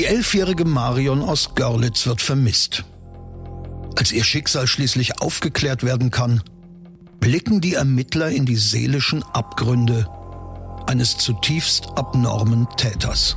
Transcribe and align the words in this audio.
Die 0.00 0.06
elfjährige 0.06 0.64
Marion 0.64 1.20
aus 1.20 1.54
Görlitz 1.54 2.06
wird 2.06 2.22
vermisst. 2.22 2.84
Als 3.98 4.12
ihr 4.12 4.24
Schicksal 4.24 4.66
schließlich 4.66 5.20
aufgeklärt 5.20 5.84
werden 5.84 6.10
kann, 6.10 6.42
blicken 7.20 7.60
die 7.60 7.74
Ermittler 7.74 8.30
in 8.30 8.46
die 8.46 8.56
seelischen 8.56 9.22
Abgründe 9.22 10.08
eines 10.86 11.18
zutiefst 11.18 11.86
abnormen 11.96 12.66
Täters. 12.78 13.36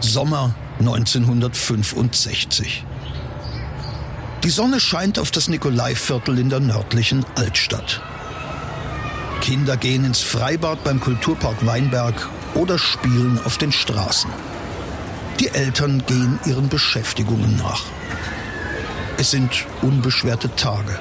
Sommer 0.00 0.54
1965. 0.78 2.84
Die 4.44 4.50
Sonne 4.50 4.78
scheint 4.78 5.18
auf 5.18 5.30
das 5.30 5.48
Nikolaiviertel 5.48 6.38
in 6.38 6.50
der 6.50 6.60
nördlichen 6.60 7.24
Altstadt. 7.34 8.02
Kinder 9.40 9.76
gehen 9.76 10.04
ins 10.04 10.20
Freibad 10.20 10.84
beim 10.84 11.00
Kulturpark 11.00 11.66
Weinberg 11.66 12.28
oder 12.54 12.78
spielen 12.78 13.40
auf 13.44 13.58
den 13.58 13.72
Straßen. 13.72 14.30
Die 15.40 15.48
Eltern 15.48 16.02
gehen 16.06 16.38
ihren 16.46 16.68
Beschäftigungen 16.68 17.56
nach. 17.56 17.82
Es 19.18 19.30
sind 19.30 19.66
unbeschwerte 19.82 20.54
Tage. 20.56 20.98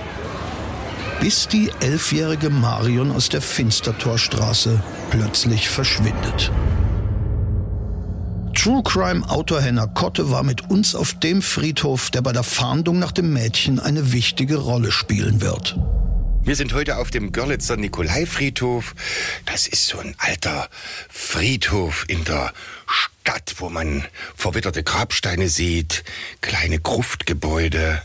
Bis 1.20 1.48
die 1.48 1.72
elfjährige 1.80 2.50
Marion 2.50 3.12
aus 3.12 3.30
der 3.30 3.42
Finstertorstraße 3.42 4.82
plötzlich 5.10 5.70
verschwindet. 5.70 6.52
True 8.66 8.82
Crime 8.82 9.30
Autor 9.30 9.62
Henner 9.62 9.86
Kotte 9.86 10.32
war 10.32 10.42
mit 10.42 10.72
uns 10.72 10.96
auf 10.96 11.14
dem 11.20 11.44
Friedhof, 11.44 12.10
der 12.10 12.24
bei 12.24 12.32
der 12.32 12.42
Fahndung 12.42 12.98
nach 12.98 13.12
dem 13.12 13.32
Mädchen 13.32 13.80
eine 13.80 14.12
wichtige 14.12 14.56
Rolle 14.56 14.92
spielen 14.92 15.40
wird. 15.40 15.78
Wir 16.42 16.56
sind 16.56 16.74
heute 16.74 16.98
auf 16.98 17.12
dem 17.12 17.32
Görlitzer 17.32 17.78
Nikolaifriedhof. 17.78 18.96
Das 19.46 19.68
ist 19.68 19.86
so 19.86 20.00
ein 20.00 20.16
alter 20.18 20.68
Friedhof 21.10 22.06
in 22.08 22.24
der 22.24 22.54
Stadt, 22.88 23.54
wo 23.60 23.70
man 23.70 24.04
verwitterte 24.36 24.82
Grabsteine 24.82 25.48
sieht, 25.48 26.04
kleine 26.42 26.80
Gruftgebäude 26.80 28.02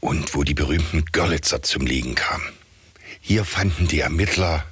und 0.00 0.34
wo 0.34 0.42
die 0.42 0.54
berühmten 0.54 1.04
Görlitzer 1.12 1.62
zum 1.62 1.86
Liegen 1.86 2.16
kamen. 2.16 2.48
Hier 3.20 3.44
fanden 3.44 3.86
die 3.86 4.00
Ermittler 4.00 4.64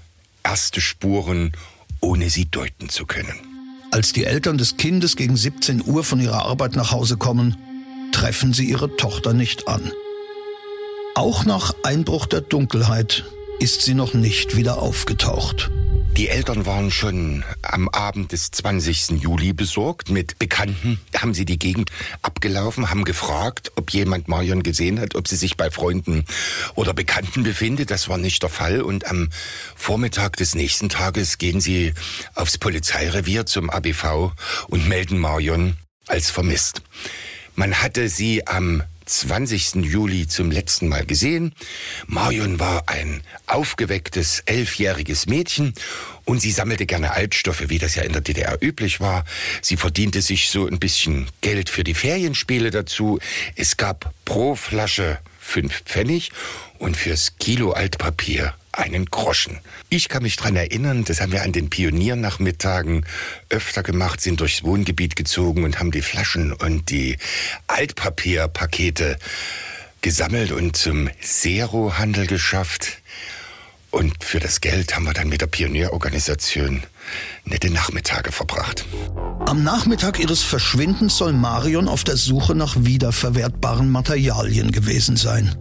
erste 0.43 0.81
Spuren, 0.81 1.53
ohne 2.01 2.31
sie 2.31 2.51
deuten 2.51 2.89
zu 2.89 3.07
können. 3.07 3.50
Als 3.93 4.13
die 4.13 4.25
Eltern 4.25 4.57
des 4.57 4.77
Kindes 4.77 5.17
gegen 5.17 5.37
17 5.37 5.83
Uhr 5.85 6.05
von 6.05 6.21
ihrer 6.21 6.45
Arbeit 6.47 6.77
nach 6.77 6.93
Hause 6.93 7.17
kommen, 7.17 7.57
treffen 8.13 8.53
sie 8.53 8.67
ihre 8.67 8.97
Tochter 8.97 9.33
nicht 9.33 9.67
an. 9.67 9.91
Auch 11.17 11.45
nach 11.45 11.75
Einbruch 11.83 12.27
der 12.27 12.41
Dunkelheit 12.41 13.25
ist 13.59 13.83
sie 13.83 13.95
noch 13.95 14.15
nicht 14.15 14.57
wieder 14.57 14.81
aufgetaucht. 14.81 15.71
Die 16.17 16.29
Eltern 16.29 16.67
waren 16.67 16.91
schon 16.91 17.45
am 17.63 17.89
Abend 17.89 18.33
des 18.33 18.51
20. 18.51 19.23
Juli 19.23 19.53
besorgt. 19.53 20.11
Mit 20.11 20.39
Bekannten 20.39 21.01
haben 21.17 21.33
sie 21.33 21.45
die 21.45 21.59
Gegend 21.59 21.91
abgelaufen, 22.21 22.91
haben 22.91 23.05
gefragt, 23.05 23.73
ob 23.77 23.91
jemand 23.91 24.29
Marion 24.29 24.63
gesehen 24.63 25.01
hat, 25.01 25.15
ob 25.15 25.29
sie 25.29 25.37
sich 25.37 25.57
bei 25.57 25.71
Freunden 25.71 26.25
oder 26.75 26.93
Bekannten 26.93 27.43
befindet. 27.43 27.91
Das 27.91 28.09
war 28.09 28.19
nicht 28.19 28.43
der 28.43 28.51
Fall. 28.51 28.83
Und 28.83 29.07
am 29.07 29.31
Vormittag 29.77 30.37
des 30.37 30.55
nächsten 30.55 30.89
Tages 30.89 31.39
gehen 31.39 31.61
sie 31.61 31.95
aufs 32.35 32.59
Polizeirevier 32.59 33.47
zum 33.47 33.71
ABV 33.71 34.33
und 34.69 34.89
melden 34.89 35.19
Marion 35.19 35.77
als 36.07 36.29
vermisst. 36.29 36.83
Man 37.55 37.83
hatte 37.83 38.09
sie 38.09 38.47
am 38.47 38.83
20. 39.11 39.77
Juli 39.85 40.27
zum 40.27 40.51
letzten 40.51 40.89
Mal 40.89 41.05
gesehen. 41.05 41.53
Marion 42.07 42.61
war 42.61 42.89
ein 42.89 43.23
aufgewecktes, 43.47 44.43
elfjähriges 44.47 45.27
Mädchen 45.27 45.75
und 46.25 46.41
sie 46.41 46.53
sammelte 46.53 46.87
gerne 46.87 47.13
Altstoffe, 47.13 47.69
wie 47.69 47.79
das 47.79 47.97
ja 47.97 48.03
in 48.03 48.13
der 48.13 48.23
DDR 48.23 48.59
üblich 48.63 49.01
war. 49.01 49.25
Sie 49.63 49.77
verdiente 49.77 50.23
sich 50.23 50.49
so 50.49 50.67
ein 50.67 50.79
bisschen 50.79 51.27
Geld 51.41 51.69
für 51.69 51.85
die 51.85 51.95
Ferienspiele 51.95 52.71
dazu. 52.71 53.19
Es 53.57 53.77
gab 53.77 54.13
pro 54.25 54.55
Flasche 54.55 55.19
fünf 55.39 55.83
Pfennig 55.85 56.31
und 56.79 56.97
fürs 56.97 57.37
Kilo 57.39 57.73
Altpapier 57.73 58.55
einen 58.73 59.07
Groschen. 59.07 59.59
Ich 59.89 60.09
kann 60.09 60.23
mich 60.23 60.37
dran 60.37 60.57
erinnern, 60.57 61.05
das 61.05 61.21
haben 61.21 61.33
wir 61.33 61.43
an 61.43 61.53
den 61.53 61.71
Pioniernachmittagen 61.71 63.05
öfter 63.49 63.83
gemacht, 63.83 64.21
sind 64.21 64.41
durchs 64.41 64.63
Wohngebiet 64.63 65.17
gezogen 65.17 65.65
und 65.65 65.79
haben 65.79 65.91
die 65.91 66.03
Flaschen 66.03 66.53
und 66.53 66.91
die 66.91 67.17
Altpapierpakete 67.67 69.19
gesammelt 70.03 70.53
und 70.53 70.77
zum 70.77 71.11
Zero-Handel 71.21 72.27
geschafft. 72.27 72.99
Und 73.91 74.23
für 74.23 74.39
das 74.39 74.61
Geld 74.61 74.95
haben 74.95 75.05
wir 75.05 75.15
dann 75.15 75.29
mit 75.29 75.41
der 75.41 75.49
Pionierorganisation 75.49 76.85
nette 77.45 77.71
Nachmittage 77.71 78.31
verbracht. 78.31 78.85
Am 79.47 79.65
Nachmittag 79.65 80.21
ihres 80.21 80.45
Verschwindens 80.45 81.17
soll 81.17 81.33
Marion 81.33 81.89
auf 81.89 82.05
der 82.05 82.17
Suche 82.17 82.55
nach 82.55 82.77
wiederverwertbaren 82.79 83.91
Materialien 83.91 84.71
gewesen 84.71 85.17
sein. 85.17 85.57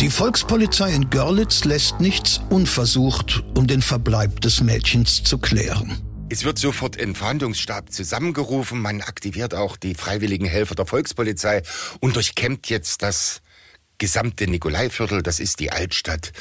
Die 0.00 0.10
Volkspolizei 0.10 0.92
in 0.92 1.10
Görlitz 1.10 1.64
lässt 1.64 1.98
nichts 1.98 2.40
unversucht, 2.50 3.42
um 3.56 3.66
den 3.66 3.82
Verbleib 3.82 4.40
des 4.40 4.60
Mädchens 4.60 5.24
zu 5.24 5.38
klären. 5.38 6.00
Es 6.28 6.44
wird 6.44 6.60
sofort 6.60 7.00
ein 7.00 7.16
Fahndungsstab 7.16 7.90
zusammengerufen. 7.90 8.80
Man 8.80 9.00
aktiviert 9.00 9.54
auch 9.54 9.76
die 9.76 9.96
freiwilligen 9.96 10.46
Helfer 10.46 10.76
der 10.76 10.86
Volkspolizei 10.86 11.64
und 11.98 12.14
durchkämmt 12.14 12.68
jetzt 12.68 13.02
das 13.02 13.42
gesamte 13.98 14.46
Nikolaiviertel, 14.46 15.24
das 15.24 15.40
ist 15.40 15.58
die 15.58 15.72
Altstadt. 15.72 16.32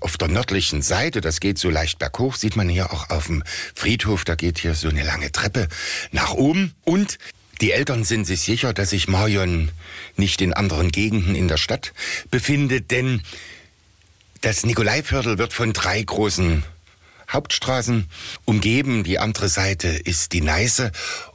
Auf 0.00 0.16
der 0.18 0.26
nördlichen 0.26 0.82
Seite, 0.82 1.20
das 1.20 1.38
geht 1.38 1.58
so 1.58 1.70
leicht 1.70 2.00
berghoch, 2.00 2.34
sieht 2.34 2.56
man 2.56 2.68
hier 2.68 2.92
auch 2.92 3.10
auf 3.10 3.26
dem 3.26 3.44
Friedhof, 3.76 4.24
da 4.24 4.34
geht 4.34 4.58
hier 4.58 4.74
so 4.74 4.88
eine 4.88 5.04
lange 5.04 5.30
Treppe 5.30 5.68
nach 6.10 6.34
oben. 6.34 6.74
Und 6.84 7.18
die 7.60 7.72
Eltern 7.72 8.04
sind 8.04 8.26
sich 8.26 8.40
sicher, 8.40 8.72
dass 8.72 8.90
sich 8.90 9.08
Marion 9.08 9.70
nicht 10.16 10.40
in 10.40 10.52
anderen 10.52 10.90
Gegenden 10.90 11.34
in 11.34 11.48
der 11.48 11.56
Stadt 11.56 11.92
befindet, 12.30 12.90
denn 12.90 13.22
das 14.40 14.66
Nikolaiviertel 14.66 15.38
wird 15.38 15.52
von 15.52 15.72
drei 15.72 16.02
großen 16.02 16.64
Hauptstraßen 17.30 18.08
umgeben. 18.44 19.04
Die 19.04 19.18
andere 19.18 19.48
Seite 19.48 19.88
ist 19.88 20.32
die 20.32 20.42
Neiße 20.42 20.92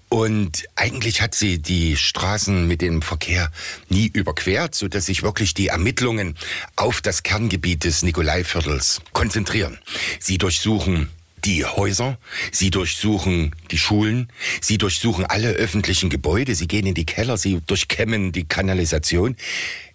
und 0.09 0.66
eigentlich 0.75 1.22
hat 1.22 1.35
sie 1.35 1.59
die 1.59 1.96
Straßen 1.96 2.68
mit 2.68 2.81
dem 2.81 3.01
Verkehr 3.01 3.51
nie 3.90 4.07
überquert, 4.07 4.75
so 4.75 4.88
dass 4.88 5.06
sich 5.06 5.24
wirklich 5.24 5.53
die 5.53 5.68
Ermittlungen 5.68 6.36
auf 6.75 7.01
das 7.01 7.24
Kerngebiet 7.24 7.84
des 7.84 8.03
Nikolaiviertels 8.03 9.01
konzentrieren. 9.13 9.80
Sie 10.19 10.38
durchsuchen 10.38 11.09
die 11.46 11.66
Häuser, 11.66 12.18
sie 12.52 12.70
durchsuchen 12.70 13.56
die 13.72 13.78
Schulen, 13.78 14.30
sie 14.62 14.78
durchsuchen 14.78 15.26
alle 15.26 15.50
öffentlichen 15.50 16.10
Gebäude, 16.10 16.56
sie 16.56 16.68
gehen 16.68 16.86
in 16.86 16.94
die 16.94 17.06
Keller, 17.06 17.38
sie 17.38 17.62
durchkämmen 17.66 18.32
die 18.32 18.46
Kanalisation. 18.46 19.36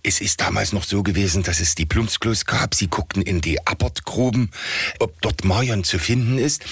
Es 0.02 0.20
ist 0.20 0.40
damals 0.40 0.72
noch 0.72 0.84
so 0.84 1.02
gewesen, 1.02 1.42
dass 1.42 1.60
es 1.60 1.74
die 1.74 1.86
Plumpsklos 1.86 2.44
gab. 2.44 2.74
Sie 2.74 2.88
guckten 2.88 3.22
in 3.22 3.40
die 3.40 3.66
Abortgruben, 3.66 4.50
ob 4.98 5.20
dort 5.22 5.44
Marion 5.44 5.82
zu 5.82 5.98
finden 5.98 6.38
ist. 6.38 6.64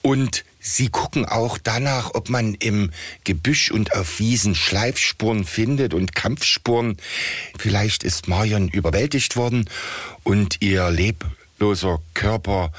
Und 0.00 0.44
sie 0.60 0.88
gucken 0.88 1.24
auch 1.24 1.58
danach, 1.58 2.14
ob 2.14 2.28
man 2.28 2.54
im 2.54 2.90
Gebüsch 3.24 3.70
und 3.70 3.94
auf 3.94 4.18
Wiesen 4.20 4.54
Schleifspuren 4.54 5.44
findet 5.44 5.94
und 5.94 6.14
Kampfspuren. 6.14 6.96
Vielleicht 7.58 8.04
ist 8.04 8.28
Marion 8.28 8.68
überwältigt 8.68 9.36
worden 9.36 9.68
und 10.22 10.58
ihr 10.60 10.90
lebloser 10.90 12.00
Körper 12.14 12.72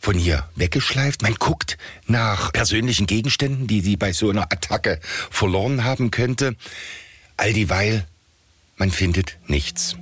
von 0.00 0.16
hier 0.16 0.48
weggeschleift. 0.56 1.22
Man 1.22 1.34
guckt 1.34 1.78
nach 2.06 2.52
persönlichen 2.52 3.06
Gegenständen, 3.06 3.66
die 3.66 3.80
sie 3.80 3.96
bei 3.96 4.12
so 4.12 4.30
einer 4.30 4.52
Attacke 4.52 5.00
verloren 5.30 5.84
haben 5.84 6.10
könnte. 6.10 6.56
All 7.36 7.52
dieweil, 7.52 8.06
man 8.76 8.90
findet 8.90 9.36
nichts. 9.46 9.96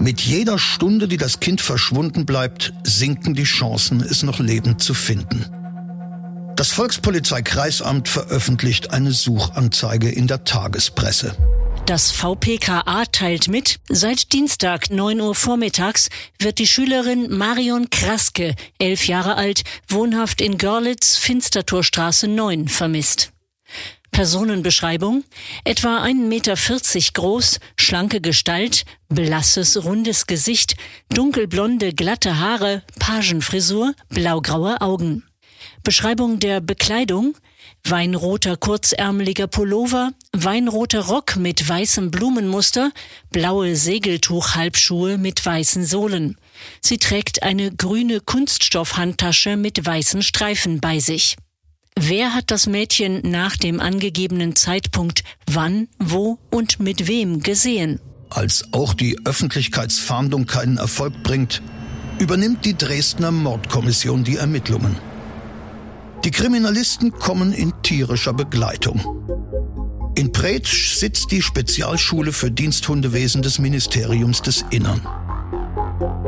Mit 0.00 0.20
jeder 0.20 0.58
Stunde, 0.58 1.08
die 1.08 1.16
das 1.16 1.40
Kind 1.40 1.60
verschwunden 1.60 2.24
bleibt, 2.24 2.72
sinken 2.84 3.34
die 3.34 3.44
Chancen, 3.44 4.00
es 4.00 4.22
noch 4.22 4.38
lebend 4.38 4.80
zu 4.82 4.94
finden. 4.94 5.44
Das 6.54 6.70
Volkspolizeikreisamt 6.70 8.08
veröffentlicht 8.08 8.92
eine 8.92 9.12
Suchanzeige 9.12 10.08
in 10.08 10.26
der 10.26 10.44
Tagespresse. 10.44 11.36
Das 11.88 12.10
VPKA 12.10 13.06
teilt 13.06 13.48
mit, 13.48 13.80
seit 13.88 14.34
Dienstag 14.34 14.90
9 14.90 15.22
Uhr 15.22 15.34
vormittags 15.34 16.10
wird 16.38 16.58
die 16.58 16.66
Schülerin 16.66 17.34
Marion 17.34 17.88
Kraske, 17.88 18.54
elf 18.78 19.06
Jahre 19.06 19.36
alt, 19.36 19.62
wohnhaft 19.88 20.42
in 20.42 20.58
Görlitz, 20.58 21.16
Finstertorstraße 21.16 22.28
9, 22.28 22.68
vermisst. 22.68 23.32
Personenbeschreibung 24.10 25.24
etwa 25.64 26.04
1,40 26.04 26.14
Meter 26.28 26.56
groß, 27.14 27.58
schlanke 27.78 28.20
Gestalt, 28.20 28.84
blasses, 29.08 29.82
rundes 29.82 30.26
Gesicht, 30.26 30.76
dunkelblonde, 31.08 31.94
glatte 31.94 32.38
Haare, 32.38 32.82
Pagenfrisur, 32.98 33.94
blaugraue 34.10 34.82
Augen. 34.82 35.24
Beschreibung 35.84 36.38
der 36.38 36.60
Bekleidung 36.60 37.34
weinroter 37.90 38.56
kurzärmeliger 38.56 39.46
Pullover, 39.46 40.12
weinroter 40.32 41.00
Rock 41.00 41.36
mit 41.36 41.66
weißem 41.66 42.10
Blumenmuster, 42.10 42.92
blaue 43.30 43.76
Segeltuchhalbschuhe 43.76 45.18
mit 45.18 45.44
weißen 45.44 45.84
Sohlen. 45.84 46.36
Sie 46.80 46.98
trägt 46.98 47.42
eine 47.42 47.74
grüne 47.74 48.20
Kunststoffhandtasche 48.20 49.56
mit 49.56 49.84
weißen 49.84 50.22
Streifen 50.22 50.80
bei 50.80 50.98
sich. 50.98 51.36
Wer 51.98 52.34
hat 52.34 52.50
das 52.50 52.66
Mädchen 52.66 53.20
nach 53.30 53.56
dem 53.56 53.80
angegebenen 53.80 54.54
Zeitpunkt 54.54 55.24
wann, 55.46 55.88
wo 55.98 56.38
und 56.50 56.80
mit 56.80 57.08
wem 57.08 57.40
gesehen? 57.40 58.00
Als 58.30 58.72
auch 58.72 58.94
die 58.94 59.18
Öffentlichkeitsfahndung 59.24 60.46
keinen 60.46 60.78
Erfolg 60.78 61.22
bringt, 61.22 61.62
übernimmt 62.18 62.64
die 62.64 62.76
Dresdner 62.76 63.32
Mordkommission 63.32 64.22
die 64.24 64.36
Ermittlungen. 64.36 65.07
Die 66.24 66.30
Kriminalisten 66.30 67.12
kommen 67.12 67.52
in 67.52 67.72
tierischer 67.82 68.32
Begleitung. 68.32 69.00
In 70.16 70.32
Pretsch 70.32 70.94
sitzt 70.96 71.30
die 71.30 71.42
Spezialschule 71.42 72.32
für 72.32 72.50
Diensthundewesen 72.50 73.42
des 73.42 73.58
Ministeriums 73.58 74.42
des 74.42 74.64
Innern. 74.70 75.06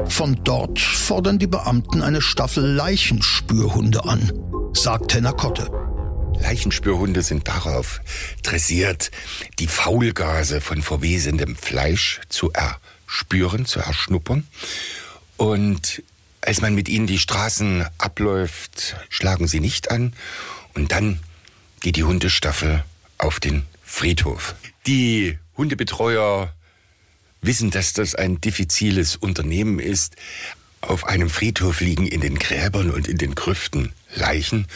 Von 0.07 0.41
dort 0.45 0.79
fordern 0.79 1.39
die 1.39 1.47
Beamten 1.47 2.03
eine 2.03 2.21
Staffel 2.23 2.65
Leichenspürhunde 2.65 4.05
an 4.05 4.33
sagt 4.73 5.15
Henner 5.15 5.33
Kotte. 5.33 5.71
Leichenspürhunde 6.41 7.23
sind 7.23 7.49
darauf 7.49 8.01
dressiert, 8.43 9.11
die 9.59 9.67
Faulgase 9.67 10.61
von 10.61 10.83
verwesendem 10.83 11.55
Fleisch 11.57 12.21
zu 12.29 12.51
erspüren, 12.53 13.67
zu 13.67 13.81
erschnuppern. 13.81 14.47
Und 15.37 16.03
als 16.41 16.61
man 16.61 16.75
mit 16.75 16.89
ihnen 16.89 17.07
die 17.07 17.19
Straßen 17.19 17.87
abläuft, 17.99 18.97
schlagen 19.09 19.47
sie 19.47 19.61
nicht 19.61 19.91
an. 19.91 20.15
Und 20.75 20.93
dann 20.93 21.21
geht 21.81 21.97
die 21.97 22.05
Hundestaffel 22.05 22.85
auf 23.19 23.41
den 23.41 23.65
Friedhof. 23.83 24.55
Die 24.87 25.39
Hundebetreuer 25.57 26.53
wissen, 27.43 27.71
dass 27.71 27.93
das 27.93 28.15
ein 28.15 28.41
diffiziles 28.41 29.17
Unternehmen 29.17 29.79
ist, 29.79 30.17
auf 30.81 31.07
einem 31.07 31.29
Friedhof 31.29 31.81
liegen 31.81 32.07
in 32.07 32.21
den 32.21 32.39
Gräbern 32.39 32.91
und 32.91 33.07
in 33.07 33.19
den 33.19 33.35
Grüften 33.35 33.93
Leichen 34.15 34.67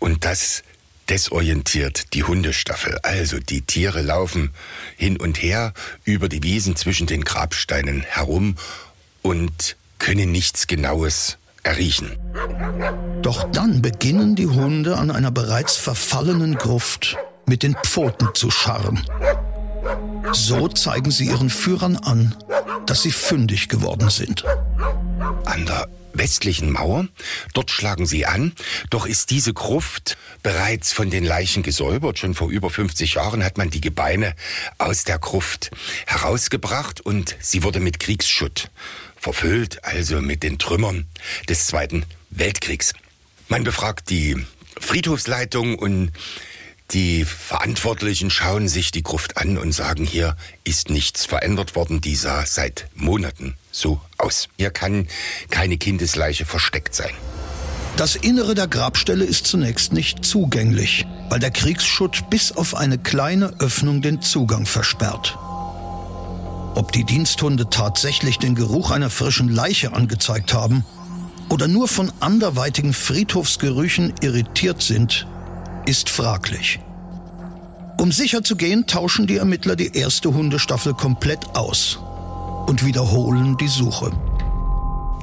und 0.00 0.24
das 0.24 0.64
desorientiert 1.08 2.14
die 2.14 2.24
Hundestaffel. 2.24 2.98
Also 3.02 3.38
die 3.38 3.62
Tiere 3.62 4.02
laufen 4.02 4.50
hin 4.96 5.16
und 5.18 5.40
her 5.42 5.74
über 6.04 6.28
die 6.28 6.42
Wiesen 6.42 6.76
zwischen 6.76 7.06
den 7.06 7.24
Grabsteinen 7.24 8.02
herum 8.02 8.56
und 9.22 9.76
können 9.98 10.32
nichts 10.32 10.66
Genaues 10.66 11.38
erriechen. 11.62 12.16
Doch 13.22 13.44
dann 13.50 13.82
beginnen 13.82 14.36
die 14.36 14.46
Hunde 14.46 14.96
an 14.96 15.10
einer 15.10 15.30
bereits 15.30 15.76
verfallenen 15.76 16.56
Gruft 16.56 17.16
mit 17.46 17.62
den 17.62 17.74
Pfoten 17.84 18.28
zu 18.34 18.50
scharren. 18.50 19.04
So 20.32 20.68
zeigen 20.68 21.10
sie 21.10 21.26
ihren 21.26 21.50
Führern 21.50 21.96
an, 21.96 22.34
dass 22.86 23.02
sie 23.02 23.12
fündig 23.12 23.68
geworden 23.68 24.10
sind 24.10 24.44
an 25.44 25.66
der 25.66 25.88
westlichen 26.12 26.70
Mauer. 26.70 27.06
Dort 27.52 27.70
schlagen 27.70 28.06
sie 28.06 28.24
an. 28.26 28.52
Doch 28.90 29.06
ist 29.06 29.30
diese 29.30 29.52
Gruft 29.52 30.16
bereits 30.42 30.92
von 30.92 31.10
den 31.10 31.24
Leichen 31.24 31.62
gesäubert. 31.62 32.18
Schon 32.18 32.34
vor 32.34 32.50
über 32.50 32.70
50 32.70 33.14
Jahren 33.14 33.44
hat 33.44 33.58
man 33.58 33.70
die 33.70 33.80
Gebeine 33.80 34.34
aus 34.78 35.04
der 35.04 35.18
Gruft 35.18 35.70
herausgebracht 36.06 37.00
und 37.00 37.36
sie 37.40 37.62
wurde 37.62 37.80
mit 37.80 37.98
Kriegsschutt 37.98 38.70
verfüllt, 39.24 39.82
also 39.84 40.20
mit 40.20 40.42
den 40.42 40.58
Trümmern 40.58 41.06
des 41.48 41.66
Zweiten 41.66 42.04
Weltkriegs. 42.28 42.92
Man 43.48 43.64
befragt 43.64 44.10
die 44.10 44.36
Friedhofsleitung 44.78 45.78
und 45.78 46.12
die 46.90 47.24
Verantwortlichen 47.24 48.28
schauen 48.28 48.68
sich 48.68 48.90
die 48.90 49.02
Gruft 49.02 49.38
an 49.38 49.56
und 49.56 49.72
sagen, 49.72 50.04
hier 50.04 50.36
ist 50.64 50.90
nichts 50.90 51.24
verändert 51.24 51.74
worden, 51.74 52.02
die 52.02 52.16
sah 52.16 52.44
seit 52.44 52.86
Monaten 52.94 53.56
so 53.72 53.98
aus. 54.18 54.48
Hier 54.58 54.70
kann 54.70 55.08
keine 55.48 55.78
Kindesleiche 55.78 56.44
versteckt 56.44 56.94
sein. 56.94 57.14
Das 57.96 58.16
Innere 58.16 58.54
der 58.54 58.66
Grabstelle 58.66 59.24
ist 59.24 59.46
zunächst 59.46 59.94
nicht 59.94 60.22
zugänglich, 60.22 61.06
weil 61.30 61.38
der 61.38 61.50
Kriegsschutt 61.50 62.28
bis 62.28 62.52
auf 62.52 62.74
eine 62.74 62.98
kleine 62.98 63.58
Öffnung 63.60 64.02
den 64.02 64.20
Zugang 64.20 64.66
versperrt. 64.66 65.38
Ob 66.74 66.90
die 66.90 67.04
Diensthunde 67.04 67.70
tatsächlich 67.70 68.38
den 68.38 68.54
Geruch 68.54 68.90
einer 68.90 69.10
frischen 69.10 69.48
Leiche 69.48 69.92
angezeigt 69.92 70.52
haben 70.52 70.84
oder 71.48 71.68
nur 71.68 71.86
von 71.86 72.12
anderweitigen 72.20 72.92
Friedhofsgerüchen 72.92 74.14
irritiert 74.20 74.82
sind, 74.82 75.26
ist 75.86 76.10
fraglich. 76.10 76.80
Um 78.00 78.10
sicher 78.10 78.42
zu 78.42 78.56
gehen, 78.56 78.86
tauschen 78.86 79.26
die 79.26 79.36
Ermittler 79.36 79.76
die 79.76 79.96
erste 79.96 80.34
Hundestaffel 80.34 80.94
komplett 80.94 81.54
aus 81.54 82.00
und 82.66 82.84
wiederholen 82.84 83.56
die 83.56 83.68
Suche. 83.68 84.10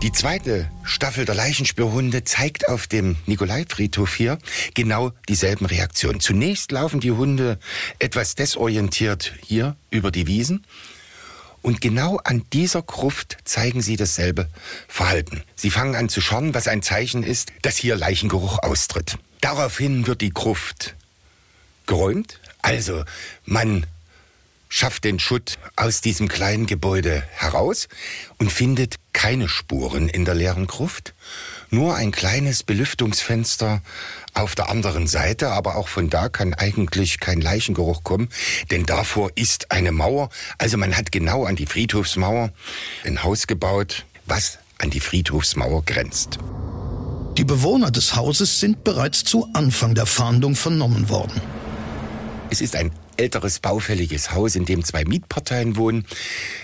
Die 0.01 0.11
zweite 0.11 0.71
Staffel 0.83 1.25
der 1.25 1.35
Leichenspürhunde 1.35 2.23
zeigt 2.23 2.67
auf 2.69 2.87
dem 2.87 3.17
Nikolaifriedhof 3.27 4.15
hier 4.15 4.39
genau 4.73 5.11
dieselben 5.29 5.65
Reaktionen. 5.65 6.21
Zunächst 6.21 6.71
laufen 6.71 7.01
die 7.01 7.11
Hunde 7.11 7.59
etwas 7.99 8.35
desorientiert 8.35 9.33
hier 9.45 9.75
über 9.91 10.09
die 10.09 10.25
Wiesen. 10.25 10.65
Und 11.61 11.81
genau 11.81 12.17
an 12.23 12.43
dieser 12.53 12.81
Gruft 12.81 13.37
zeigen 13.43 13.81
sie 13.81 13.95
dasselbe 13.95 14.49
Verhalten. 14.87 15.43
Sie 15.55 15.69
fangen 15.69 15.95
an 15.95 16.09
zu 16.09 16.21
schauen, 16.21 16.53
was 16.53 16.67
ein 16.67 16.81
Zeichen 16.81 17.23
ist, 17.23 17.51
dass 17.61 17.77
hier 17.77 17.95
Leichengeruch 17.95 18.59
austritt. 18.59 19.17
Daraufhin 19.41 20.07
wird 20.07 20.21
die 20.21 20.33
Gruft 20.33 20.95
geräumt. 21.85 22.39
Also 22.61 23.03
man 23.45 23.85
schafft 24.69 25.03
den 25.03 25.19
Schutt 25.19 25.59
aus 25.75 26.01
diesem 26.01 26.29
kleinen 26.29 26.65
Gebäude 26.65 27.23
heraus 27.33 27.87
und 28.37 28.51
findet 28.51 28.95
keine 29.13 29.49
Spuren 29.49 30.07
in 30.07 30.25
der 30.25 30.33
leeren 30.33 30.65
Gruft. 30.65 31.13
Nur 31.73 31.95
ein 31.95 32.11
kleines 32.11 32.63
Belüftungsfenster 32.63 33.81
auf 34.33 34.55
der 34.55 34.69
anderen 34.69 35.07
Seite, 35.07 35.51
aber 35.51 35.77
auch 35.77 35.87
von 35.87 36.09
da 36.09 36.27
kann 36.27 36.53
eigentlich 36.53 37.21
kein 37.21 37.39
Leichengeruch 37.39 38.03
kommen, 38.03 38.27
denn 38.71 38.85
davor 38.85 39.31
ist 39.35 39.71
eine 39.71 39.93
Mauer. 39.93 40.29
Also 40.57 40.77
man 40.77 40.97
hat 40.97 41.13
genau 41.13 41.45
an 41.45 41.55
die 41.55 41.65
Friedhofsmauer 41.65 42.51
ein 43.05 43.23
Haus 43.23 43.47
gebaut, 43.47 44.03
was 44.25 44.59
an 44.79 44.89
die 44.89 44.99
Friedhofsmauer 44.99 45.85
grenzt. 45.85 46.39
Die 47.37 47.45
Bewohner 47.45 47.89
des 47.89 48.17
Hauses 48.17 48.59
sind 48.59 48.83
bereits 48.83 49.23
zu 49.23 49.47
Anfang 49.53 49.95
der 49.95 50.05
Fahndung 50.05 50.55
vernommen 50.55 51.07
worden. 51.07 51.39
Es 52.49 52.59
ist 52.59 52.75
ein 52.75 52.91
älteres 53.15 53.59
baufälliges 53.59 54.33
Haus, 54.33 54.57
in 54.57 54.65
dem 54.65 54.83
zwei 54.83 55.05
Mietparteien 55.05 55.77
wohnen. 55.77 56.05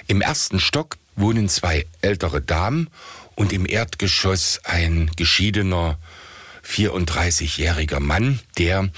Im 0.08 0.20
ersten 0.20 0.60
Stock 0.60 0.98
wohnen 1.16 1.48
zwei 1.48 1.86
ältere 2.02 2.42
Damen 2.42 2.90
und 3.38 3.54
im 3.54 3.66
Erdgeschoss 3.66 4.60
ein 4.64 5.10
geschiedener 5.16 5.98
34-jähriger 6.66 8.02
Mann, 8.02 8.40
der 8.58 8.90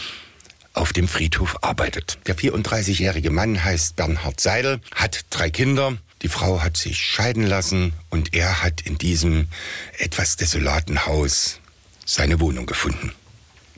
auf 0.74 0.94
dem 0.94 1.08
Friedhof 1.08 1.58
arbeitet. 1.62 2.18
Der 2.26 2.38
34-jährige 2.38 3.32
Mann 3.32 3.64
heißt 3.64 3.98
Bernhard 3.98 4.40
Seidel, 4.40 4.80
hat 4.96 5.26
drei 5.30 5.50
Kinder. 5.50 5.98
Die 6.22 6.30
Frau 6.30 6.64
hat 6.64 6.78
sich 6.78 6.98
scheiden 6.98 7.46
lassen 7.46 7.94
und 8.10 8.34
er 8.34 8.64
hat 8.64 8.82
in 8.82 8.98
diesem 8.98 9.50
etwas 9.98 10.38
desolaten 10.38 11.06
Haus 11.06 11.60
seine 12.06 12.40
Wohnung 12.40 12.66
gefunden. 12.66 13.12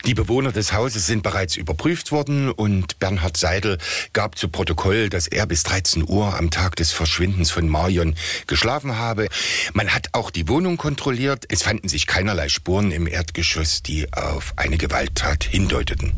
Die 0.05 0.15
Bewohner 0.15 0.51
des 0.51 0.74
Hauses 0.74 1.05
sind 1.05 1.22
bereits 1.22 1.55
überprüft 1.55 2.12
worden 2.12 2.51
und 2.51 2.98
Bernhard 2.98 3.38
Seidel 3.38 3.77
gab 4.13 4.36
zu 4.38 4.50
Protokoll, 4.50 5.10
dass 5.10 5.27
er 5.27 5.46
bis 5.46 5.62
13 5.63 6.08
Uhr 6.08 6.38
am 6.38 6.50
Tag 6.50 6.75
des 6.75 6.91
Verschwindens 6.91 7.51
von 7.51 7.70
Marion 7.70 8.15
geschlafen 8.48 8.98
habe. 8.98 9.27
Man 9.74 9.89
hat 9.89 10.10
auch 10.13 10.31
die 10.31 10.48
Wohnung 10.48 10.77
kontrolliert. 10.77 11.46
Es 11.50 11.62
fanden 11.62 11.88
sich 11.88 12.08
keinerlei 12.08 12.50
Spuren 12.50 12.91
im 12.91 13.05
Erdgeschoss, 13.05 13.84
die 13.84 14.12
auf 14.12 14.53
eine 14.55 14.77
Gewalttat 14.77 15.43
hindeuteten. 15.43 16.13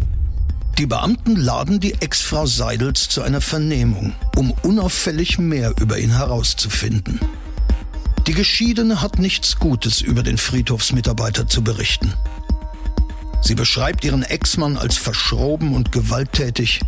Die 0.78 0.86
Beamten 0.86 1.36
laden 1.36 1.80
die 1.80 1.94
Ex-Frau 1.94 2.46
Seidels 2.46 3.10
zu 3.10 3.22
einer 3.22 3.42
Vernehmung, 3.42 4.16
um 4.36 4.52
unauffällig 4.64 5.38
mehr 5.38 5.74
über 5.80 6.00
ihn 6.00 6.16
herauszufinden. 6.16 7.20
Die 8.26 8.34
Geschiedene 8.34 9.02
hat 9.02 9.20
nichts 9.20 9.58
Gutes 9.58 10.00
über 10.00 10.24
den 10.24 10.38
Friedhofsmitarbeiter 10.38 11.48
zu 11.48 11.64
berichten. 11.64 12.14
Sie 13.44 13.56
beschreibt 13.56 14.06
ihren 14.06 14.24
Ex-Mann 14.24 14.78
als 14.78 14.98
verschroben 14.98 15.76
und 15.76 15.92
gewalttätig. 15.92 16.80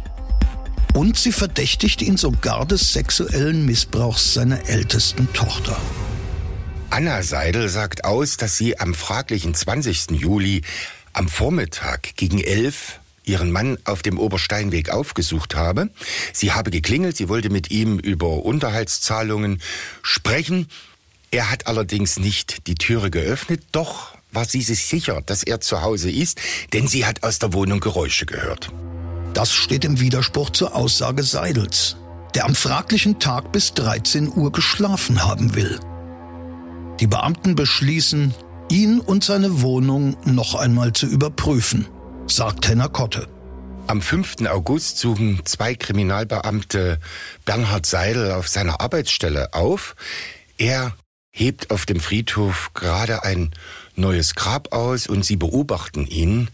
Und 0.94 1.18
sie 1.18 1.34
verdächtigt 1.34 2.02
ihn 2.02 2.16
sogar 2.16 2.66
des 2.66 2.94
sexuellen 2.94 3.66
Missbrauchs 3.66 4.34
seiner 4.34 4.70
ältesten 4.70 5.32
Tochter. 5.34 5.76
Anna 6.90 7.24
Seidel 7.24 7.68
sagt 7.68 8.06
aus, 8.06 8.38
dass 8.38 8.58
sie 8.58 8.80
am 8.80 8.94
fraglichen 8.94 9.54
20. 9.54 10.12
Juli 10.12 10.62
am 11.12 11.28
Vormittag 11.28 12.16
gegen 12.16 12.40
elf 12.40 13.02
ihren 13.26 13.52
Mann 13.52 13.78
auf 13.84 14.02
dem 14.02 14.18
Obersteinweg 14.18 14.92
aufgesucht 14.92 15.56
habe. 15.56 15.90
Sie 16.32 16.54
habe 16.54 16.72
geklingelt, 16.72 17.18
sie 17.18 17.28
wollte 17.28 17.50
mit 17.50 17.70
ihm 17.70 18.00
über 18.00 18.46
Unterhaltszahlungen 18.46 19.62
sprechen. 20.04 20.70
Er 21.32 21.52
hat 21.52 21.68
allerdings 21.68 22.18
nicht 22.18 22.68
die 22.68 22.76
Türe 22.76 23.12
geöffnet, 23.12 23.64
doch 23.74 24.16
war 24.36 24.46
sie 24.46 24.62
sich 24.62 24.86
sicher, 24.86 25.22
dass 25.26 25.44
er 25.44 25.62
zu 25.62 25.82
Hause 25.82 26.12
ist, 26.12 26.40
denn 26.74 26.88
sie 26.88 27.06
hat 27.06 27.24
aus 27.24 27.40
der 27.40 27.54
Wohnung 27.54 27.80
Geräusche 27.80 28.26
gehört. 28.26 28.72
Das 29.34 29.52
steht 29.52 29.84
im 29.86 30.00
Widerspruch 30.00 30.52
zur 30.52 30.76
Aussage 30.76 31.24
Seidels, 31.24 31.98
der 32.36 32.46
am 32.46 32.56
fraglichen 32.56 33.20
Tag 33.20 33.52
bis 33.52 33.74
13 33.74 34.32
Uhr 34.34 34.52
geschlafen 34.52 35.24
haben 35.24 35.56
will. 35.56 35.80
Die 37.00 37.08
Beamten 37.08 37.56
beschließen, 37.56 38.34
ihn 38.70 39.00
und 39.00 39.24
seine 39.24 39.62
Wohnung 39.62 40.16
noch 40.24 40.56
einmal 40.56 40.94
zu 40.94 41.06
überprüfen, 41.06 41.88
sagt 42.28 42.68
Henner 42.68 42.90
Kotte. 42.90 43.28
Am 43.88 44.02
5. 44.02 44.48
August 44.48 44.98
suchen 44.98 45.42
zwei 45.46 45.76
Kriminalbeamte 45.76 47.00
Bernhard 47.46 47.86
Seidel 47.86 48.32
auf 48.32 48.48
seiner 48.48 48.82
Arbeitsstelle 48.82 49.54
auf. 49.54 49.96
Er 50.58 50.96
hebt 51.36 51.70
auf 51.70 51.86
dem 51.86 52.00
Friedhof 52.00 52.72
gerade 52.74 53.24
ein 53.24 53.52
neues 53.96 54.36
Grab 54.36 54.74
aus 54.74 55.06
und 55.06 55.26
sie 55.26 55.36
beobachten 55.36 56.08
ihn 56.08 56.48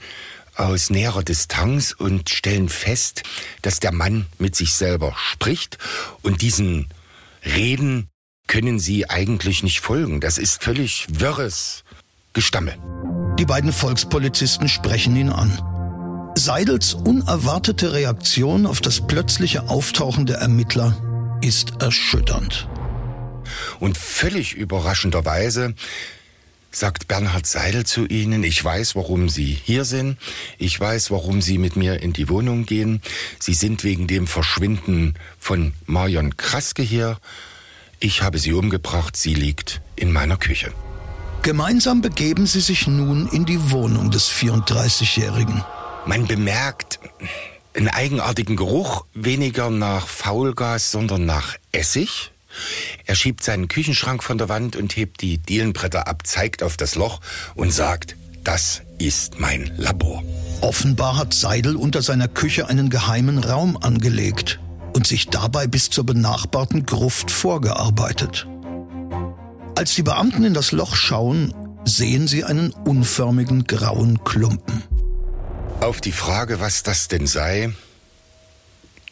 aus 0.56 0.90
näherer 0.90 1.24
Distanz 1.24 1.92
und 1.98 2.30
stellen 2.30 2.68
fest, 2.68 3.22
dass 3.62 3.80
der 3.80 3.92
Mann 3.92 4.26
mit 4.40 4.56
sich 4.56 4.74
selber 4.74 5.14
spricht 5.16 5.78
und 6.24 6.42
diesen 6.42 6.90
Reden 7.46 8.10
können 8.48 8.80
sie 8.80 9.10
eigentlich 9.10 9.64
nicht 9.64 9.82
folgen. 9.82 10.20
Das 10.20 10.40
ist 10.40 10.64
völlig 10.64 11.06
wirres 11.10 11.84
Gestammel. 12.34 12.76
Die 13.38 13.46
beiden 13.46 13.72
Volkspolizisten 13.72 14.68
sprechen 14.68 15.16
ihn 15.16 15.30
an. 15.30 15.62
Seidels 16.36 16.96
unerwartete 16.96 17.94
Reaktion 17.94 18.66
auf 18.66 18.82
das 18.82 19.06
plötzliche 19.06 19.70
Auftauchen 19.70 20.26
der 20.26 20.38
Ermittler 20.38 20.98
ist 21.42 21.82
erschütternd. 21.82 22.68
Und 23.80 23.98
völlig 23.98 24.54
überraschenderweise 24.54 25.74
sagt 26.72 27.08
Bernhard 27.08 27.46
Seidel 27.46 27.86
zu 27.86 28.06
Ihnen, 28.06 28.44
ich 28.44 28.64
weiß, 28.64 28.96
warum 28.96 29.28
Sie 29.28 29.60
hier 29.64 29.84
sind, 29.84 30.18
ich 30.58 30.80
weiß, 30.80 31.12
warum 31.12 31.42
Sie 31.42 31.58
mit 31.58 31.76
mir 31.76 32.02
in 32.02 32.14
die 32.14 32.30
Wohnung 32.30 32.66
gehen, 32.66 33.02
Sie 33.40 33.54
sind 33.54 33.84
wegen 33.84 34.08
dem 34.08 34.26
Verschwinden 34.26 35.16
von 35.38 35.74
Marion 35.86 36.38
Kraske 36.38 36.82
hier, 36.82 37.18
ich 38.04 38.24
habe 38.24 38.40
sie 38.40 38.54
umgebracht, 38.54 39.16
sie 39.16 39.36
liegt 39.36 39.80
in 39.96 40.12
meiner 40.12 40.36
Küche. 40.36 40.74
Gemeinsam 41.44 42.02
begeben 42.02 42.48
sie 42.48 42.60
sich 42.60 42.88
nun 42.88 43.28
in 43.28 43.46
die 43.46 43.70
Wohnung 43.70 44.10
des 44.10 44.28
34-Jährigen. 44.32 45.64
Man 46.08 46.26
bemerkt 46.26 47.00
einen 47.76 47.90
eigenartigen 47.90 48.56
Geruch, 48.56 49.06
weniger 49.14 49.70
nach 49.70 50.08
Faulgas, 50.08 50.92
sondern 50.92 51.28
nach 51.28 51.56
Essig. 51.72 52.31
Er 53.06 53.16
schiebt 53.16 53.44
seinen 53.44 53.68
Küchenschrank 53.68 54.24
von 54.24 54.38
der 54.38 54.50
Wand 54.50 54.76
und 54.76 54.96
hebt 54.96 55.22
die 55.22 55.38
Dielenbretter 55.38 56.08
ab, 56.08 56.26
zeigt 56.26 56.64
auf 56.64 56.78
das 56.78 56.96
Loch 56.96 57.22
und 57.56 57.72
sagt, 57.72 58.16
das 58.44 58.82
ist 58.98 59.40
mein 59.40 59.72
Labor. 59.78 60.24
Offenbar 60.62 61.18
hat 61.18 61.34
Seidel 61.34 61.76
unter 61.76 62.02
seiner 62.02 62.28
Küche 62.28 62.68
einen 62.68 62.90
geheimen 62.90 63.40
Raum 63.40 63.78
angelegt 63.78 64.60
und 64.94 65.08
sich 65.08 65.28
dabei 65.28 65.68
bis 65.68 65.90
zur 65.90 66.06
benachbarten 66.06 66.86
Gruft 66.86 67.32
vorgearbeitet. 67.32 68.48
Als 69.76 69.96
die 69.96 70.04
Beamten 70.04 70.44
in 70.44 70.54
das 70.54 70.72
Loch 70.72 70.96
schauen, 70.96 71.54
sehen 71.86 72.28
sie 72.28 72.44
einen 72.44 72.72
unförmigen 72.72 73.64
grauen 73.66 74.24
Klumpen. 74.24 74.84
Auf 75.80 76.02
die 76.02 76.12
Frage, 76.12 76.60
was 76.60 76.84
das 76.84 77.08
denn 77.08 77.26
sei, 77.26 77.74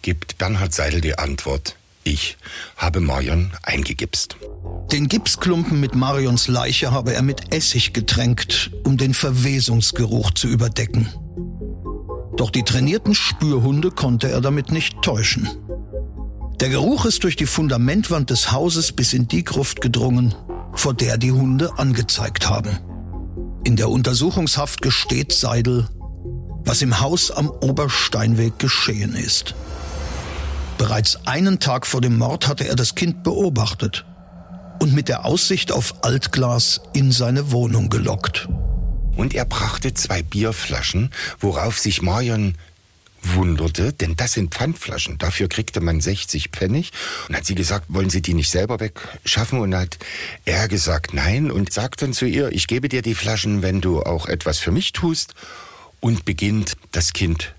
gibt 0.03 0.37
Bernhard 0.37 0.73
Seidel 0.73 1.01
die 1.01 1.17
Antwort. 1.17 1.78
Ich 2.03 2.37
habe 2.77 3.01
Marion 3.01 3.51
eingegipst. 3.63 4.37
Den 4.91 5.07
Gipsklumpen 5.07 5.79
mit 5.79 5.95
Marions 5.95 6.47
Leiche 6.47 6.91
habe 6.91 7.13
er 7.13 7.21
mit 7.21 7.53
Essig 7.53 7.93
getränkt, 7.93 8.71
um 8.83 8.97
den 8.97 9.13
Verwesungsgeruch 9.13 10.31
zu 10.31 10.47
überdecken. 10.47 11.09
Doch 12.37 12.49
die 12.49 12.63
trainierten 12.63 13.13
Spürhunde 13.13 13.91
konnte 13.91 14.29
er 14.29 14.41
damit 14.41 14.71
nicht 14.71 15.01
täuschen. 15.01 15.49
Der 16.59 16.69
Geruch 16.69 17.05
ist 17.05 17.23
durch 17.23 17.35
die 17.35 17.45
Fundamentwand 17.45 18.29
des 18.29 18.51
Hauses 18.51 18.91
bis 18.91 19.13
in 19.13 19.27
die 19.27 19.43
Gruft 19.43 19.81
gedrungen, 19.81 20.33
vor 20.73 20.93
der 20.93 21.17
die 21.17 21.31
Hunde 21.31 21.77
angezeigt 21.77 22.49
haben. 22.49 22.79
In 23.63 23.75
der 23.75 23.89
Untersuchungshaft 23.89 24.81
gesteht 24.81 25.31
Seidel, 25.31 25.87
was 26.63 26.81
im 26.81 26.99
Haus 26.99 27.29
am 27.29 27.49
Obersteinweg 27.49 28.57
geschehen 28.57 29.15
ist. 29.15 29.55
Bereits 30.79 31.27
einen 31.27 31.59
Tag 31.59 31.85
vor 31.85 31.99
dem 31.99 32.17
Mord 32.17 32.47
hatte 32.47 32.65
er 32.65 32.75
das 32.77 32.95
Kind 32.95 33.21
beobachtet 33.21 34.05
und 34.81 34.93
mit 34.93 35.09
der 35.09 35.25
Aussicht 35.25 35.73
auf 35.73 36.05
Altglas 36.05 36.79
in 36.93 37.11
seine 37.11 37.51
Wohnung 37.51 37.89
gelockt. 37.89 38.47
Und 39.17 39.35
er 39.35 39.43
brachte 39.43 39.93
zwei 39.93 40.23
Bierflaschen, 40.23 41.11
worauf 41.41 41.77
sich 41.77 42.01
Marion 42.01 42.57
wunderte, 43.21 43.91
denn 43.91 44.15
das 44.15 44.31
sind 44.31 44.55
Pfandflaschen. 44.55 45.17
Dafür 45.17 45.49
kriegte 45.49 45.81
man 45.81 45.99
60 45.99 46.47
Pfennig. 46.51 46.93
Und 47.27 47.35
hat 47.35 47.45
sie 47.45 47.55
gesagt, 47.55 47.87
wollen 47.89 48.09
Sie 48.09 48.21
die 48.21 48.33
nicht 48.33 48.49
selber 48.49 48.79
wegschaffen? 48.79 49.59
Und 49.59 49.75
hat 49.75 49.97
er 50.45 50.69
gesagt, 50.69 51.13
nein. 51.13 51.51
Und 51.51 51.73
sagt 51.73 52.01
dann 52.01 52.13
zu 52.13 52.25
ihr, 52.25 52.53
ich 52.53 52.67
gebe 52.67 52.87
dir 52.87 53.01
die 53.01 53.15
Flaschen, 53.15 53.61
wenn 53.61 53.81
du 53.81 54.01
auch 54.01 54.27
etwas 54.27 54.59
für 54.59 54.71
mich 54.71 54.93
tust. 54.93 55.33
Und 55.99 56.23
beginnt 56.23 56.77
das 56.93 57.11
Kind 57.11 57.53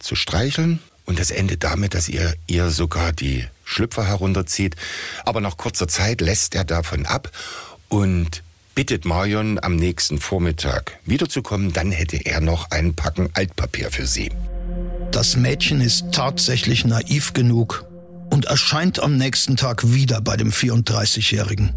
zu 0.00 0.16
streicheln. 0.16 0.80
Und 1.06 1.18
das 1.18 1.30
endet 1.30 1.64
damit, 1.64 1.94
dass 1.94 2.08
ihr 2.08 2.34
ihr 2.46 2.70
sogar 2.70 3.12
die 3.12 3.46
Schlüpfer 3.64 4.06
herunterzieht. 4.06 4.76
Aber 5.24 5.40
nach 5.40 5.56
kurzer 5.56 5.88
Zeit 5.88 6.20
lässt 6.20 6.54
er 6.54 6.64
davon 6.64 7.06
ab 7.06 7.30
und 7.88 8.42
bittet 8.74 9.04
Marion 9.04 9.58
am 9.62 9.76
nächsten 9.76 10.18
Vormittag 10.18 10.98
wiederzukommen, 11.04 11.72
dann 11.72 11.92
hätte 11.92 12.16
er 12.16 12.40
noch 12.40 12.70
ein 12.70 12.94
Packen 12.94 13.30
Altpapier 13.34 13.90
für 13.90 14.06
sie. 14.06 14.30
Das 15.12 15.36
Mädchen 15.36 15.80
ist 15.80 16.06
tatsächlich 16.12 16.84
naiv 16.84 17.34
genug 17.34 17.84
und 18.30 18.46
erscheint 18.46 19.00
am 19.00 19.16
nächsten 19.16 19.56
Tag 19.56 19.92
wieder 19.92 20.20
bei 20.20 20.36
dem 20.36 20.50
34-Jährigen. 20.50 21.72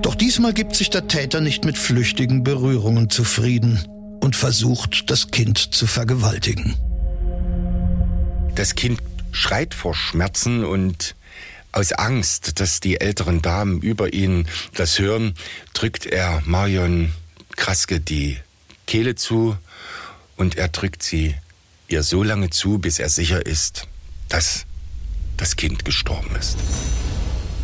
Doch 0.00 0.14
diesmal 0.14 0.54
gibt 0.54 0.76
sich 0.76 0.88
der 0.88 1.08
Täter 1.08 1.40
nicht 1.40 1.64
mit 1.64 1.76
flüchtigen 1.76 2.42
Berührungen 2.42 3.10
zufrieden 3.10 3.86
und 4.22 4.34
versucht, 4.34 5.10
das 5.10 5.30
Kind 5.30 5.58
zu 5.58 5.86
vergewaltigen. 5.86 6.74
Das 8.58 8.74
Kind 8.74 9.00
schreit 9.30 9.72
vor 9.72 9.94
Schmerzen 9.94 10.64
und 10.64 11.14
aus 11.70 11.92
Angst, 11.92 12.58
dass 12.58 12.80
die 12.80 13.00
älteren 13.00 13.40
Damen 13.40 13.80
über 13.80 14.12
ihn 14.12 14.48
das 14.74 14.98
hören, 14.98 15.34
drückt 15.74 16.06
er 16.06 16.42
Marion 16.44 17.12
Kraske 17.54 18.00
die 18.00 18.36
Kehle 18.88 19.14
zu 19.14 19.56
und 20.36 20.56
er 20.56 20.66
drückt 20.66 21.04
sie 21.04 21.36
ihr 21.86 22.02
so 22.02 22.24
lange 22.24 22.50
zu, 22.50 22.80
bis 22.80 22.98
er 22.98 23.10
sicher 23.10 23.46
ist, 23.46 23.86
dass 24.28 24.66
das 25.36 25.54
Kind 25.54 25.84
gestorben 25.84 26.34
ist. 26.34 26.58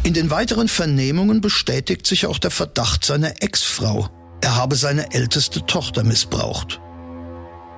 In 0.04 0.14
den 0.14 0.30
weiteren 0.30 0.68
Vernehmungen 0.68 1.40
bestätigt 1.40 2.06
sich 2.06 2.26
auch 2.26 2.38
der 2.38 2.52
Verdacht 2.52 3.04
seiner 3.04 3.42
Ex-Frau. 3.42 4.10
Er 4.42 4.54
habe 4.54 4.76
seine 4.76 5.12
älteste 5.12 5.66
Tochter 5.66 6.04
missbraucht. 6.04 6.78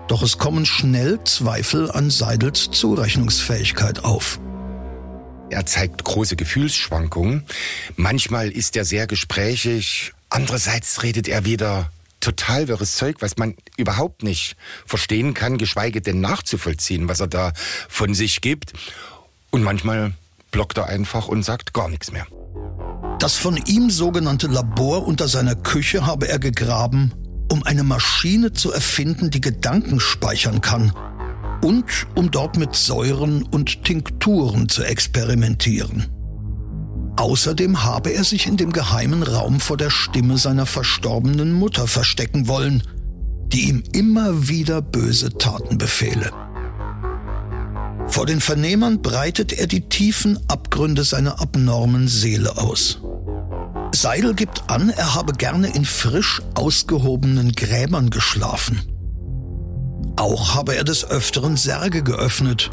Doch 0.08 0.22
es 0.22 0.38
kommen 0.38 0.66
schnell 0.66 1.22
Zweifel 1.24 1.90
an 1.90 2.10
Seidels 2.10 2.70
Zurechnungsfähigkeit 2.70 4.04
auf. 4.04 4.38
Er 5.50 5.66
zeigt 5.66 6.04
große 6.04 6.36
Gefühlsschwankungen. 6.36 7.44
Manchmal 7.96 8.50
ist 8.50 8.76
er 8.76 8.84
sehr 8.84 9.06
gesprächig. 9.06 10.12
Andererseits 10.28 11.02
redet 11.02 11.28
er 11.28 11.44
wieder 11.44 11.90
total 12.20 12.68
wirres 12.68 12.96
Zeug, 12.96 13.16
was 13.20 13.36
man 13.36 13.54
überhaupt 13.76 14.22
nicht 14.22 14.56
verstehen 14.84 15.34
kann, 15.34 15.58
geschweige 15.58 16.00
denn 16.00 16.20
nachzuvollziehen, 16.20 17.08
was 17.08 17.20
er 17.20 17.28
da 17.28 17.52
von 17.88 18.14
sich 18.14 18.40
gibt. 18.40 18.72
Und 19.50 19.62
manchmal 19.62 20.14
blockt 20.50 20.78
er 20.78 20.86
einfach 20.86 21.28
und 21.28 21.44
sagt 21.44 21.72
gar 21.72 21.88
nichts 21.88 22.12
mehr. 22.12 22.26
Das 23.18 23.36
von 23.36 23.56
ihm 23.56 23.90
sogenannte 23.90 24.46
Labor 24.46 25.06
unter 25.06 25.28
seiner 25.28 25.54
Küche 25.54 26.06
habe 26.06 26.28
er 26.28 26.38
gegraben, 26.38 27.12
um 27.50 27.62
eine 27.62 27.84
Maschine 27.84 28.52
zu 28.52 28.72
erfinden, 28.72 29.30
die 29.30 29.40
Gedanken 29.40 30.00
speichern 30.00 30.60
kann 30.60 30.92
und 31.62 31.84
um 32.14 32.30
dort 32.30 32.56
mit 32.56 32.74
Säuren 32.74 33.42
und 33.42 33.84
Tinkturen 33.84 34.68
zu 34.68 34.82
experimentieren. 34.82 36.06
Außerdem 37.16 37.82
habe 37.82 38.10
er 38.10 38.24
sich 38.24 38.46
in 38.46 38.56
dem 38.56 38.72
geheimen 38.72 39.22
Raum 39.22 39.58
vor 39.58 39.76
der 39.76 39.90
Stimme 39.90 40.36
seiner 40.36 40.66
verstorbenen 40.66 41.52
Mutter 41.52 41.86
verstecken 41.86 42.46
wollen, 42.46 42.82
die 43.46 43.68
ihm 43.68 43.82
immer 43.92 44.48
wieder 44.48 44.82
böse 44.82 45.30
Taten 45.30 45.78
befehle. 45.78 46.30
Vor 48.08 48.26
den 48.26 48.40
Vernehmern 48.40 49.02
breitet 49.02 49.52
er 49.52 49.66
die 49.66 49.88
tiefen 49.88 50.38
Abgründe 50.48 51.04
seiner 51.04 51.40
abnormen 51.40 52.06
Seele 52.06 52.56
aus. 52.58 53.00
Seidel 53.96 54.34
gibt 54.34 54.68
an, 54.68 54.90
er 54.90 55.14
habe 55.14 55.32
gerne 55.32 55.74
in 55.74 55.86
frisch 55.86 56.42
ausgehobenen 56.54 57.52
Gräbern 57.52 58.10
geschlafen. 58.10 58.82
Auch 60.16 60.54
habe 60.54 60.76
er 60.76 60.84
des 60.84 61.04
Öfteren 61.08 61.56
Särge 61.56 62.02
geöffnet, 62.02 62.70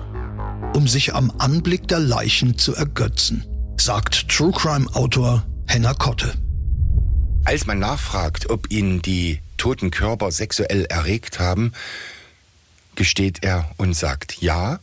um 0.75 0.85
sich 0.85 1.13
am 1.13 1.31
Anblick 1.37 1.87
der 1.87 1.99
Leichen 1.99 2.57
zu 2.57 2.75
ergötzen, 2.75 3.45
sagt 3.79 4.27
True 4.27 4.51
Crime 4.51 4.93
Autor 4.93 5.43
Henna 5.65 5.93
Kotte. 5.93 6.33
Als 7.45 7.65
man 7.65 7.79
nachfragt, 7.79 8.49
ob 8.49 8.69
ihn 8.69 9.01
die 9.01 9.39
toten 9.55 9.91
Körper 9.91 10.29
sexuell 10.29 10.85
erregt 10.85 11.39
haben, 11.39 11.71
gesteht 12.95 13.43
er 13.43 13.71
und 13.77 13.93
sagt 13.93 14.41
ja, 14.41 14.79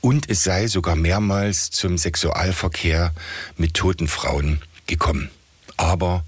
und 0.00 0.30
es 0.30 0.44
sei 0.44 0.68
sogar 0.68 0.94
mehrmals 0.94 1.70
zum 1.70 1.98
Sexualverkehr 1.98 3.12
mit 3.56 3.74
toten 3.74 4.06
Frauen 4.06 4.62
gekommen. 4.86 5.30
Aber, 5.78 6.24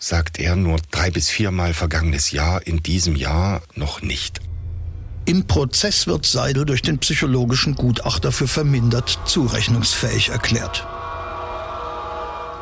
sagt 0.00 0.40
er, 0.40 0.56
nur 0.56 0.80
drei 0.90 1.12
bis 1.12 1.28
viermal 1.28 1.74
vergangenes 1.74 2.32
Jahr, 2.32 2.66
in 2.66 2.82
diesem 2.82 3.14
Jahr 3.14 3.62
noch 3.76 4.02
nicht. 4.02 4.40
Im 5.26 5.46
Prozess 5.46 6.06
wird 6.06 6.24
Seidel 6.24 6.64
durch 6.64 6.82
den 6.82 6.98
psychologischen 6.98 7.74
Gutachter 7.74 8.32
für 8.32 8.48
vermindert 8.48 9.20
zurechnungsfähig 9.26 10.30
erklärt. 10.30 10.86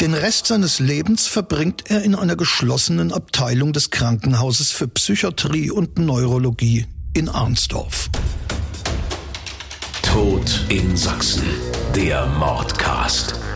Den 0.01 0.13
Rest 0.13 0.49
seines 0.49 0.79
Lebens 0.79 1.27
verbringt 1.27 1.91
er 1.91 2.03
in 2.03 2.15
einer 2.15 2.37
geschlossenen 2.37 3.13
Abteilung 3.13 3.73
des 3.73 3.91
Krankenhauses 3.91 4.73
für 4.73 4.89
Psychiatrie 4.89 5.71
und 5.71 5.99
Neurologie 5.99 6.87
in 7.15 7.29
Arnsdorf. 7.31 8.11
Tod 10.03 10.67
in 10.69 10.97
Sachsen. 10.97 11.45
Der 11.95 12.27
Mordcast. 12.27 13.46